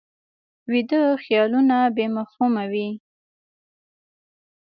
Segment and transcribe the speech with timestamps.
[0.71, 2.89] ویده خیالونه بې مفهومه وي